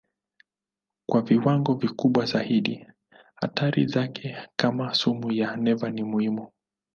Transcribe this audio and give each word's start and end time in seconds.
Kwa 1.09 1.21
viwango 1.21 1.75
kikubwa 1.75 2.25
zaidi 2.25 2.87
hatari 3.35 3.85
zake 3.87 4.37
kama 4.55 4.93
sumu 4.93 5.31
ya 5.31 5.55
neva 5.55 5.89
ni 5.91 6.03
muhimu. 6.03 6.47